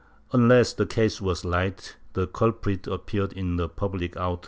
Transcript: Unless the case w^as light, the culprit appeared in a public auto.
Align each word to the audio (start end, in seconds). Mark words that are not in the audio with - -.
Unless 0.31 0.73
the 0.73 0.87
case 0.87 1.19
w^as 1.19 1.45
light, 1.45 1.95
the 2.13 2.25
culprit 2.25 2.87
appeared 2.87 3.33
in 3.33 3.59
a 3.59 3.67
public 3.69 4.17
auto. 4.17 4.39